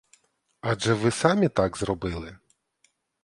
Адже 0.61 0.93
ви 0.93 1.11
самі 1.11 1.49
так 1.49 1.77
зробили? 1.77 2.37